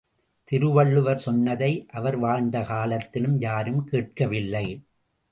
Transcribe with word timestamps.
திருவள்ளுவர் 0.47 1.17
சொன்னதை 1.17 1.87
அவர் 1.89 2.17
வாழ்ந்த 2.17 2.63
காலத்திலும் 2.63 3.37
யாரும் 3.39 3.83
கேட்கவில்லை! 3.83 4.65